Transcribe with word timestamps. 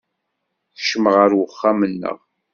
Kecmeɣ 0.77 1.13
ɣer 1.21 1.31
uxxam-nneɣ. 1.41 2.17